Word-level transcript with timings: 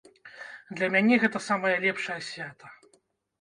Для 0.79 0.87
мяне 0.95 1.19
гэта 1.25 1.41
самае 1.49 1.75
лепшае 1.85 2.17
свята. 2.31 2.73